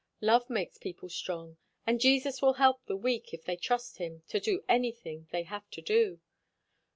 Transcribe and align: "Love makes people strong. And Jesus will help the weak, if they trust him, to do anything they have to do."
"Love 0.21 0.49
makes 0.49 0.79
people 0.79 1.09
strong. 1.09 1.57
And 1.85 2.01
Jesus 2.01 2.41
will 2.41 2.53
help 2.53 2.83
the 2.87 2.95
weak, 2.97 3.35
if 3.35 3.43
they 3.45 3.55
trust 3.55 3.99
him, 3.99 4.23
to 4.29 4.39
do 4.39 4.63
anything 4.67 5.27
they 5.29 5.43
have 5.43 5.69
to 5.69 5.81
do." 5.83 6.19